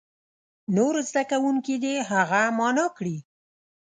نور 0.75 0.95
زده 1.09 1.23
کوونکي 1.31 1.75
دې 1.83 1.93
هغه 2.11 2.41
معنا 2.57 2.85
کړي. 2.97 3.17